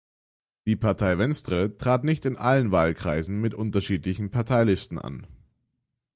Die 0.65 0.75
Partei 0.75 1.19
Venstre 1.19 1.77
trat 1.77 2.03
nicht 2.03 2.25
in 2.25 2.35
allen 2.35 2.71
Wahlkreisen 2.71 3.39
mit 3.39 3.53
unterschiedlichen 3.53 4.31
Parteilisten 4.31 4.97
an. 4.97 5.27